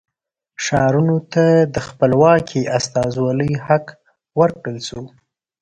[0.63, 3.85] ښارونو ته د خپلواکې استازولۍ حق
[4.39, 5.01] ورکړل شو.